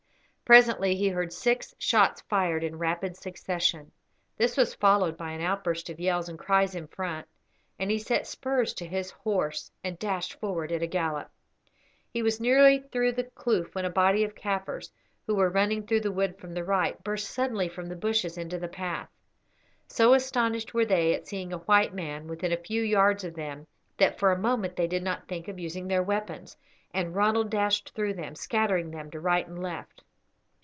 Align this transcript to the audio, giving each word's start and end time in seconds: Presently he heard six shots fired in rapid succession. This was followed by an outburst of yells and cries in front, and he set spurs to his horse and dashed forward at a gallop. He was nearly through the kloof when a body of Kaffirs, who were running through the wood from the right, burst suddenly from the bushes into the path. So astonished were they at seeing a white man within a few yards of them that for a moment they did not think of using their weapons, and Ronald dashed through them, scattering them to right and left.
Presently 0.43 0.95
he 0.97 1.07
heard 1.07 1.31
six 1.31 1.73
shots 1.79 2.19
fired 2.23 2.61
in 2.61 2.77
rapid 2.77 3.15
succession. 3.15 3.89
This 4.35 4.57
was 4.57 4.73
followed 4.75 5.15
by 5.15 5.31
an 5.31 5.39
outburst 5.39 5.89
of 5.89 5.97
yells 5.97 6.27
and 6.27 6.37
cries 6.37 6.75
in 6.75 6.87
front, 6.87 7.25
and 7.79 7.89
he 7.89 7.97
set 7.97 8.27
spurs 8.27 8.73
to 8.73 8.85
his 8.85 9.11
horse 9.11 9.71
and 9.81 9.97
dashed 9.97 10.37
forward 10.41 10.73
at 10.73 10.83
a 10.83 10.87
gallop. 10.87 11.31
He 12.11 12.21
was 12.21 12.41
nearly 12.41 12.79
through 12.91 13.13
the 13.13 13.23
kloof 13.23 13.73
when 13.73 13.85
a 13.85 13.89
body 13.89 14.25
of 14.25 14.35
Kaffirs, 14.35 14.91
who 15.25 15.35
were 15.35 15.47
running 15.49 15.87
through 15.87 16.01
the 16.01 16.11
wood 16.11 16.37
from 16.37 16.53
the 16.53 16.65
right, 16.65 17.01
burst 17.01 17.29
suddenly 17.29 17.69
from 17.69 17.85
the 17.85 17.95
bushes 17.95 18.37
into 18.37 18.59
the 18.59 18.67
path. 18.67 19.07
So 19.87 20.13
astonished 20.13 20.73
were 20.73 20.83
they 20.83 21.13
at 21.13 21.27
seeing 21.27 21.53
a 21.53 21.59
white 21.59 21.93
man 21.93 22.27
within 22.27 22.51
a 22.51 22.57
few 22.57 22.81
yards 22.83 23.23
of 23.23 23.35
them 23.35 23.67
that 23.95 24.19
for 24.19 24.33
a 24.33 24.37
moment 24.37 24.75
they 24.75 24.87
did 24.87 25.01
not 25.01 25.29
think 25.29 25.47
of 25.47 25.59
using 25.59 25.87
their 25.87 26.03
weapons, 26.03 26.57
and 26.93 27.15
Ronald 27.15 27.49
dashed 27.49 27.93
through 27.95 28.15
them, 28.15 28.35
scattering 28.35 28.91
them 28.91 29.09
to 29.11 29.19
right 29.21 29.47
and 29.47 29.63
left. 29.63 30.03